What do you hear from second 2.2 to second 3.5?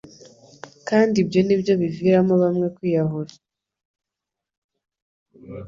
bamwe kwiyahura